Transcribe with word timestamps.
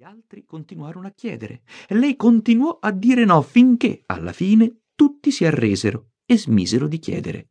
Gli 0.00 0.04
altri 0.04 0.46
continuarono 0.46 1.08
a 1.08 1.10
chiedere 1.10 1.60
e 1.86 1.94
lei 1.94 2.16
continuò 2.16 2.78
a 2.80 2.90
dire 2.90 3.26
no 3.26 3.42
finché, 3.42 4.02
alla 4.06 4.32
fine, 4.32 4.84
tutti 4.94 5.30
si 5.30 5.44
arresero 5.44 6.12
e 6.24 6.38
smisero 6.38 6.88
di 6.88 6.98
chiedere. 6.98 7.50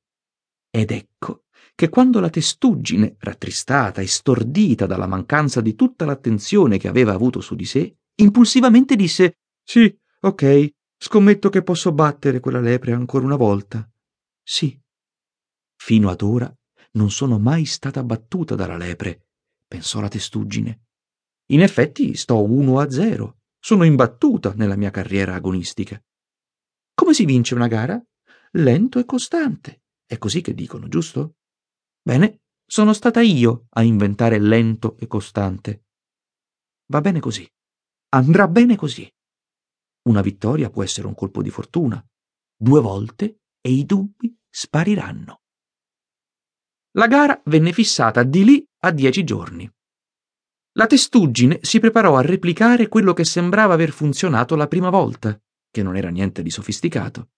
Ed 0.72 0.90
ecco 0.90 1.44
che 1.76 1.90
quando 1.90 2.20
la 2.20 2.32
testuggine, 2.32 3.18
rattristata 3.20 4.02
e 4.02 4.08
stordita 4.08 4.88
dalla 4.88 5.06
mancanza 5.06 5.62
di 5.62 5.76
tutta 5.76 6.06
l'attenzione 6.06 6.80
che 6.80 6.88
aveva 6.88 7.14
avuto 7.14 7.40
su 7.40 7.54
di 7.54 7.66
sé, 7.66 7.98
impulsivamente 8.16 8.96
disse 8.96 9.42
Sì, 9.64 9.96
ok, 10.22 10.70
scommetto 10.98 11.50
che 11.50 11.62
posso 11.62 11.92
battere 11.92 12.40
quella 12.40 12.62
lepre 12.62 12.94
ancora 12.94 13.26
una 13.26 13.36
volta. 13.36 13.88
Sì. 14.42 14.76
Fino 15.76 16.10
ad 16.10 16.24
ora 16.24 16.52
non 16.94 17.12
sono 17.12 17.38
mai 17.38 17.66
stata 17.66 18.02
battuta 18.04 18.56
dalla 18.56 18.76
lepre, 18.76 19.28
pensò 19.68 20.02
la 20.02 20.08
testuggine. 20.08 20.86
In 21.52 21.62
effetti 21.62 22.16
sto 22.16 22.44
1 22.44 22.80
a 22.80 22.90
0. 22.90 23.40
Sono 23.60 23.84
imbattuta 23.84 24.54
nella 24.54 24.76
mia 24.76 24.92
carriera 24.92 25.34
agonistica. 25.34 26.02
Come 26.94 27.14
si 27.14 27.26
vince 27.26 27.56
una 27.56 27.68
gara? 27.68 28.02
Lento 28.52 29.00
e 29.00 29.06
costante. 29.06 29.82
È 30.06 30.18
così 30.18 30.42
che 30.42 30.54
dicono, 30.54 30.88
giusto? 30.88 31.38
Bene, 32.02 32.42
sono 32.66 32.94
stata 32.94 33.22
io 33.22 33.66
a 33.72 33.82
inventare 33.82 34.40
lento 34.40 34.96
e 34.98 35.08
costante. 35.08 35.86
Va 36.88 37.02
bene 37.02 37.20
così. 37.20 37.48
Andrà 38.10 38.48
bene 38.48 38.76
così. 38.76 39.12
Una 40.04 40.22
vittoria 40.22 40.70
può 40.70 40.84
essere 40.84 41.08
un 41.08 41.16
colpo 41.16 41.42
di 41.42 41.50
fortuna. 41.50 42.04
Due 42.56 42.82
volte 42.82 43.42
e 43.60 43.72
i 43.72 43.86
dubbi 43.86 44.36
spariranno. 44.50 45.42
La 46.92 47.08
gara 47.08 47.42
venne 47.46 47.72
fissata 47.72 48.24
di 48.24 48.44
lì 48.44 48.68
a 48.82 48.92
dieci 48.92 49.24
giorni. 49.24 49.72
La 50.74 50.86
testuggine 50.86 51.60
si 51.62 51.80
preparò 51.80 52.16
a 52.16 52.22
replicare 52.22 52.88
quello 52.88 53.14
che 53.14 53.26
sembrava 53.26 53.74
aver 53.74 53.92
funzionato 53.92 54.56
la 54.56 54.68
prima 54.68 54.90
volta, 54.90 55.40
che 55.72 55.82
non 55.82 55.98
era 55.98 56.10
niente 56.10 56.44
di 56.44 56.52
sofisticato. 56.52 57.32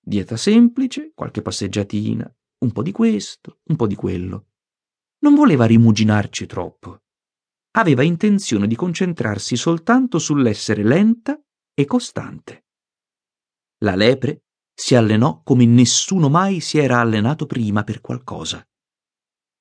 Dieta 0.00 0.36
semplice, 0.36 1.12
qualche 1.14 1.42
passeggiatina, 1.42 2.34
un 2.64 2.72
po' 2.72 2.82
di 2.82 2.90
questo, 2.90 3.60
un 3.64 3.76
po' 3.76 3.86
di 3.86 3.94
quello. 3.94 4.46
Non 5.18 5.34
voleva 5.34 5.66
rimuginarci 5.66 6.46
troppo. 6.46 7.02
Aveva 7.72 8.02
intenzione 8.02 8.66
di 8.66 8.74
concentrarsi 8.74 9.56
soltanto 9.56 10.18
sull'essere 10.18 10.82
lenta 10.82 11.38
e 11.74 11.84
costante. 11.84 12.64
La 13.84 13.94
lepre 13.94 14.44
si 14.74 14.94
allenò 14.94 15.42
come 15.42 15.66
nessuno 15.66 16.30
mai 16.30 16.60
si 16.60 16.78
era 16.78 16.98
allenato 16.98 17.44
prima 17.44 17.84
per 17.84 18.00
qualcosa 18.00 18.66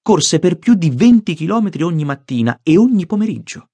corse 0.10 0.40
per 0.40 0.58
più 0.58 0.74
di 0.74 0.90
20 0.90 1.36
chilometri 1.36 1.84
ogni 1.84 2.04
mattina 2.04 2.62
e 2.64 2.80
ogni 2.80 3.06
pomeriggio. 3.06 3.68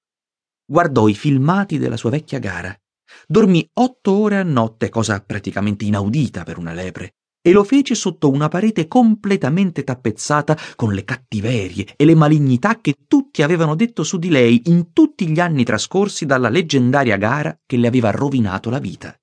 Guardò 0.66 1.08
i 1.08 1.14
filmati 1.14 1.78
della 1.78 1.96
sua 1.96 2.10
vecchia 2.10 2.40
gara. 2.40 2.78
Dormì 3.26 3.66
otto 3.76 4.12
ore 4.12 4.36
a 4.36 4.44
notte, 4.44 4.90
cosa 4.90 5.18
praticamente 5.22 5.86
inaudita 5.86 6.44
per 6.44 6.58
una 6.58 6.74
lepre, 6.74 7.14
e 7.42 7.54
lo 7.54 7.64
fece 7.64 7.96
sotto 7.96 8.30
una 8.30 8.50
parete 8.50 8.90
completamente 8.90 9.86
tappezzata 9.86 10.58
con 10.76 10.94
le 10.94 11.06
cattiverie 11.06 11.94
e 11.96 12.04
le 12.04 12.16
malignità 12.16 12.82
che 12.82 12.96
tutti 13.08 13.42
avevano 13.42 13.74
detto 13.74 14.04
su 14.04 14.18
di 14.18 14.28
lei 14.28 14.64
in 14.66 14.92
tutti 14.92 15.30
gli 15.30 15.40
anni 15.40 15.64
trascorsi 15.64 16.26
dalla 16.26 16.50
leggendaria 16.50 17.16
gara 17.16 17.58
che 17.66 17.78
le 17.78 17.88
aveva 17.88 18.12
rovinato 18.12 18.70
la 18.70 18.80
vita. 18.80 19.18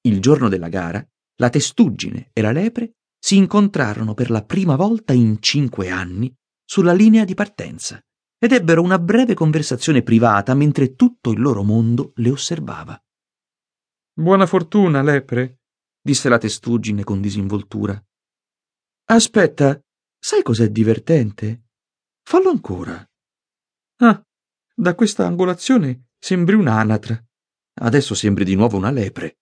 Il 0.00 0.20
giorno 0.20 0.48
della 0.48 0.70
gara, 0.70 1.06
la 1.36 1.50
testuggine 1.50 2.30
e 2.32 2.40
la 2.40 2.50
lepre 2.50 2.94
si 3.18 3.36
incontrarono 3.36 4.14
per 4.14 4.30
la 4.30 4.44
prima 4.44 4.76
volta 4.76 5.12
in 5.12 5.40
cinque 5.40 5.90
anni 5.90 6.32
sulla 6.64 6.92
linea 6.92 7.24
di 7.24 7.34
partenza 7.34 8.00
ed 8.38 8.52
ebbero 8.52 8.82
una 8.82 8.98
breve 8.98 9.34
conversazione 9.34 10.02
privata 10.02 10.54
mentre 10.54 10.94
tutto 10.94 11.30
il 11.30 11.40
loro 11.40 11.64
mondo 11.64 12.12
le 12.16 12.30
osservava. 12.30 13.00
Buona 14.12 14.46
fortuna, 14.46 15.02
lepre, 15.02 15.60
disse 16.00 16.28
la 16.28 16.38
testuggine 16.38 17.04
con 17.04 17.20
disinvoltura. 17.20 18.00
Aspetta, 19.10 19.80
sai 20.18 20.42
cos'è 20.42 20.68
divertente? 20.68 21.64
Fallo 22.22 22.50
ancora. 22.50 23.04
Ah, 24.00 24.22
da 24.74 24.94
questa 24.94 25.26
angolazione 25.26 26.10
sembri 26.18 26.54
un'anatra. 26.54 27.20
Adesso 27.80 28.14
sembri 28.14 28.44
di 28.44 28.54
nuovo 28.54 28.76
una 28.76 28.90
lepre. 28.90 29.38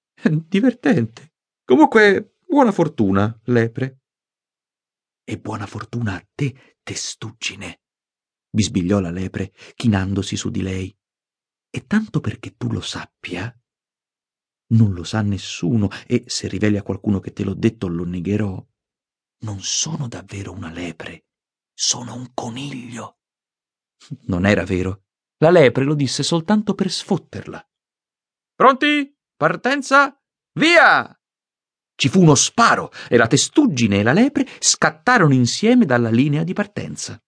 Divertente. 0.47 1.33
Comunque, 1.65 2.36
Buona 2.49 2.73
fortuna, 2.73 3.39
lepre. 3.47 4.01
E 5.25 5.39
buona 5.39 5.67
fortuna 5.67 6.15
a 6.15 6.29
te, 6.35 6.79
testuggine, 6.83 7.83
bisbigliò 8.49 9.01
la 9.01 9.11
lepre, 9.11 9.53
chinandosi 9.75 10.37
su 10.37 10.51
di 10.51 10.63
lei. 10.63 10.97
E 11.69 11.87
tanto 11.87 12.21
perché 12.21 12.57
tu 12.57 12.71
lo 12.71 12.81
sappia, 12.81 13.53
non 14.69 14.93
lo 14.93 15.05
sa 15.05 15.23
nessuno, 15.23 15.89
e 16.07 16.25
se 16.27 16.49
riveli 16.49 16.77
a 16.77 16.83
qualcuno 16.83 17.21
che 17.21 17.33
te 17.33 17.45
l'ho 17.45 17.55
detto 17.55 17.89
lo 17.89 18.05
negherò. 18.05 18.65
Non 19.39 19.61
sono 19.61 20.09
davvero 20.09 20.53
una 20.53 20.71
lepre, 20.71 21.27
sono 21.75 22.15
un 22.15 22.33
coniglio. 22.35 23.19
Non 24.27 24.47
era 24.47 24.65
vero. 24.65 25.05
La 25.39 25.51
lepre 25.51 25.85
lo 25.85 25.95
disse 25.95 26.23
soltanto 26.23 26.75
per 26.75 26.91
sfotterla. 26.91 27.69
Pronti? 28.55 29.15
Partenza? 29.37 30.19
Via! 30.53 31.16
Ci 31.97 32.11
fu 32.11 32.21
uno 32.21 32.35
sparo 32.35 32.93
e 33.09 33.17
la 33.17 33.27
testuggine 33.27 33.99
e 33.99 34.03
la 34.03 34.13
lepre 34.13 34.47
scattarono 34.59 35.33
insieme 35.33 35.87
dalla 35.87 36.11
linea 36.11 36.45
di 36.45 36.53
partenza. 36.53 37.19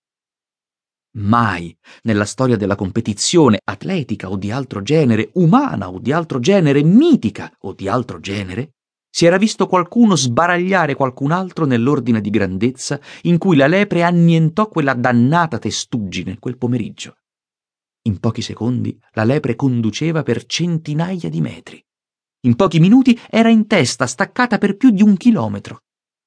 Mai 1.16 1.74
nella 2.02 2.26
storia 2.26 2.56
della 2.56 2.76
competizione 2.76 3.60
atletica 3.64 4.28
o 4.28 4.36
di 4.36 4.50
altro 4.50 4.82
genere, 4.82 5.30
umana 5.34 5.88
o 5.88 5.98
di 5.98 6.12
altro 6.12 6.38
genere, 6.38 6.82
mitica 6.82 7.50
o 7.60 7.72
di 7.72 7.88
altro 7.88 8.20
genere, 8.20 8.74
si 9.10 9.24
era 9.24 9.38
visto 9.38 9.66
qualcuno 9.66 10.14
sbaragliare 10.14 10.94
qualcun 10.94 11.32
altro 11.32 11.64
nell'ordine 11.64 12.20
di 12.20 12.28
grandezza 12.28 13.00
in 13.22 13.38
cui 13.38 13.56
la 13.56 13.66
lepre 13.66 14.02
annientò 14.02 14.68
quella 14.68 14.92
dannata 14.92 15.58
testuggine 15.58 16.38
quel 16.38 16.58
pomeriggio. 16.58 17.16
In 18.02 18.20
pochi 18.20 18.42
secondi 18.42 18.96
la 19.12 19.24
lepre 19.24 19.56
conduceva 19.56 20.22
per 20.22 20.44
centinaia 20.44 21.30
di 21.30 21.40
metri. 21.40 21.82
In 22.42 22.54
pochi 22.54 22.78
minuti 22.78 23.18
era 23.28 23.48
in 23.48 23.66
testa, 23.66 24.06
staccata 24.06 24.58
per 24.58 24.76
più 24.76 24.90
di 24.90 25.02
un 25.02 25.16
chilometro. 25.16 25.82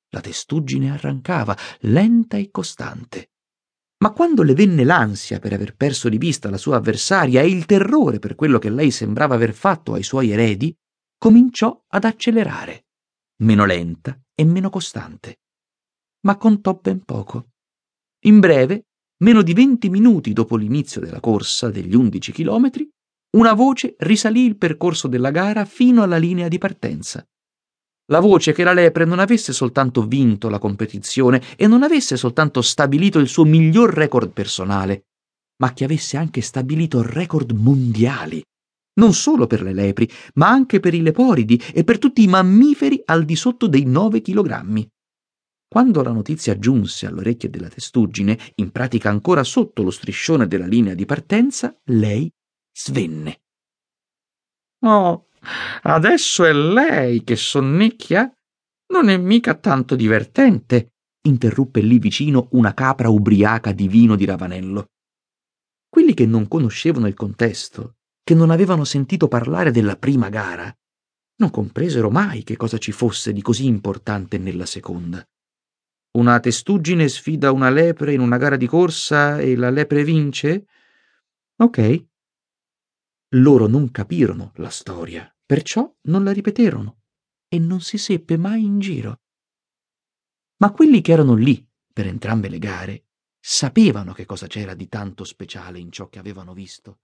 La 0.09 0.19
testuggine 0.19 0.91
arrancava, 0.91 1.55
lenta 1.81 2.35
e 2.35 2.51
costante. 2.51 3.31
Ma 4.01 4.11
quando 4.11 4.43
le 4.43 4.53
venne 4.53 4.83
l'ansia 4.83 5.39
per 5.39 5.53
aver 5.53 5.75
perso 5.75 6.09
di 6.09 6.17
vista 6.17 6.49
la 6.49 6.57
sua 6.57 6.75
avversaria 6.77 7.41
e 7.41 7.47
il 7.47 7.65
terrore 7.65 8.19
per 8.19 8.35
quello 8.35 8.59
che 8.59 8.69
lei 8.69 8.91
sembrava 8.91 9.35
aver 9.35 9.53
fatto 9.53 9.93
ai 9.93 10.03
suoi 10.03 10.31
eredi, 10.31 10.75
cominciò 11.17 11.81
ad 11.87 12.03
accelerare, 12.03 12.87
meno 13.43 13.63
lenta 13.63 14.19
e 14.33 14.43
meno 14.43 14.69
costante. 14.69 15.41
Ma 16.25 16.35
contò 16.35 16.77
ben 16.81 17.05
poco. 17.05 17.51
In 18.25 18.39
breve, 18.39 18.87
meno 19.17 19.43
di 19.43 19.53
venti 19.53 19.89
minuti 19.89 20.33
dopo 20.33 20.57
l'inizio 20.57 20.99
della 20.99 21.19
corsa 21.19 21.69
degli 21.69 21.95
undici 21.95 22.31
chilometri, 22.31 22.89
una 23.31 23.53
voce 23.53 23.95
risalì 23.99 24.45
il 24.45 24.57
percorso 24.57 25.07
della 25.07 25.31
gara 25.31 25.63
fino 25.65 26.03
alla 26.03 26.17
linea 26.17 26.47
di 26.47 26.57
partenza. 26.57 27.25
La 28.11 28.19
voce 28.19 28.51
che 28.51 28.63
la 28.63 28.73
lepre 28.73 29.05
non 29.05 29.19
avesse 29.19 29.53
soltanto 29.53 30.05
vinto 30.05 30.49
la 30.49 30.59
competizione 30.59 31.41
e 31.55 31.65
non 31.65 31.81
avesse 31.81 32.17
soltanto 32.17 32.61
stabilito 32.61 33.19
il 33.19 33.29
suo 33.29 33.45
miglior 33.45 33.93
record 33.93 34.31
personale, 34.31 35.05
ma 35.61 35.71
che 35.71 35.85
avesse 35.85 36.17
anche 36.17 36.41
stabilito 36.41 37.01
record 37.01 37.51
mondiali, 37.51 38.43
non 38.99 39.13
solo 39.13 39.47
per 39.47 39.61
le 39.61 39.73
lepri, 39.73 40.09
ma 40.33 40.49
anche 40.49 40.81
per 40.81 40.93
i 40.93 41.01
leporidi 41.01 41.61
e 41.73 41.85
per 41.85 41.99
tutti 41.99 42.23
i 42.23 42.27
mammiferi 42.27 43.01
al 43.05 43.23
di 43.23 43.37
sotto 43.37 43.67
dei 43.67 43.85
9 43.85 44.19
chilogrammi. 44.19 44.89
Quando 45.69 46.03
la 46.03 46.11
notizia 46.11 46.59
giunse 46.59 47.05
all'orecchie 47.05 47.49
della 47.49 47.69
testuggine, 47.69 48.37
in 48.55 48.71
pratica 48.71 49.09
ancora 49.09 49.45
sotto 49.45 49.83
lo 49.83 49.91
striscione 49.91 50.47
della 50.47 50.67
linea 50.67 50.95
di 50.95 51.05
partenza, 51.05 51.73
lei 51.85 52.29
svenne. 52.71 53.41
Oh, 54.83 55.27
adesso 55.83 56.45
è 56.45 56.53
lei 56.53 57.23
che 57.23 57.35
sonnecchia? 57.35 58.31
Non 58.87 59.09
è 59.09 59.17
mica 59.17 59.55
tanto 59.55 59.95
divertente, 59.95 60.93
interruppe 61.23 61.81
lì 61.81 61.99
vicino 61.99 62.47
una 62.51 62.73
capra 62.73 63.09
ubriaca 63.09 63.71
di 63.71 63.87
vino 63.87 64.15
di 64.15 64.25
Ravanello. 64.25 64.89
Quelli 65.87 66.13
che 66.13 66.25
non 66.25 66.47
conoscevano 66.47 67.07
il 67.07 67.13
contesto, 67.13 67.97
che 68.23 68.33
non 68.33 68.49
avevano 68.49 68.83
sentito 68.83 69.27
parlare 69.27 69.71
della 69.71 69.97
prima 69.97 70.29
gara, 70.29 70.73
non 71.37 71.49
compresero 71.49 72.09
mai 72.09 72.43
che 72.43 72.55
cosa 72.55 72.77
ci 72.77 72.91
fosse 72.91 73.33
di 73.33 73.41
così 73.41 73.65
importante 73.65 74.37
nella 74.37 74.65
seconda. 74.65 75.25
Una 76.17 76.39
testuggine 76.39 77.07
sfida 77.07 77.51
una 77.51 77.69
lepre 77.69 78.13
in 78.13 78.19
una 78.19 78.37
gara 78.37 78.57
di 78.57 78.67
corsa 78.67 79.39
e 79.39 79.55
la 79.55 79.69
lepre 79.69 80.03
vince? 80.03 80.65
Ok, 81.57 82.05
loro 83.35 83.67
non 83.67 83.91
capirono 83.91 84.51
la 84.55 84.69
storia, 84.69 85.33
perciò 85.45 85.89
non 86.03 86.23
la 86.23 86.31
ripeterono 86.31 87.03
e 87.47 87.59
non 87.59 87.81
si 87.81 87.97
seppe 87.97 88.37
mai 88.37 88.63
in 88.63 88.79
giro. 88.79 89.21
Ma 90.57 90.71
quelli 90.71 91.01
che 91.01 91.11
erano 91.11 91.35
lì 91.35 91.65
per 91.93 92.07
entrambe 92.07 92.49
le 92.49 92.59
gare 92.59 93.05
sapevano 93.39 94.13
che 94.13 94.25
cosa 94.25 94.47
c'era 94.47 94.73
di 94.73 94.87
tanto 94.87 95.23
speciale 95.23 95.79
in 95.79 95.91
ciò 95.91 96.09
che 96.09 96.19
avevano 96.19 96.53
visto. 96.53 96.99